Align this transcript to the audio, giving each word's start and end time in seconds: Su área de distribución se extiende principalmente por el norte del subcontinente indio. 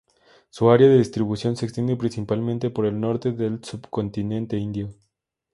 Su 0.49 0.71
área 0.71 0.87
de 0.87 0.97
distribución 0.97 1.55
se 1.55 1.65
extiende 1.65 1.95
principalmente 1.95 2.71
por 2.71 2.87
el 2.87 2.99
norte 2.99 3.33
del 3.33 3.63
subcontinente 3.63 4.57
indio. 4.57 4.95